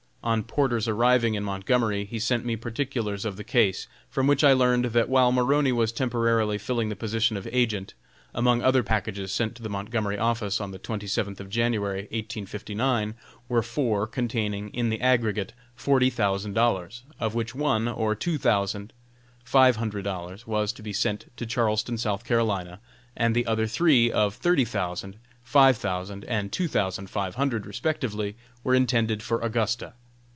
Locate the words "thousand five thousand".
24.65-26.25